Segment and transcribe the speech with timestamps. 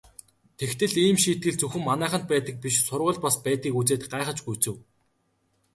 [0.59, 4.75] Тэгтэл ийм шийтгэл зөвхөн манайханд байдаг биш сургуульд бас байдгийг үзээд гайхаж гүйцэв.